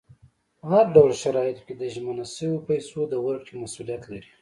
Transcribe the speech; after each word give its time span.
په 0.59 0.65
هر 0.73 0.85
ډول 0.95 1.11
شرایطو 1.21 1.65
کې 1.67 1.73
د 1.77 1.83
ژمنه 1.93 2.25
شویو 2.33 2.65
پیسو 2.67 2.99
د 3.07 3.13
ورکړې 3.25 3.55
مسولیت 3.63 4.03
لري. 4.13 4.31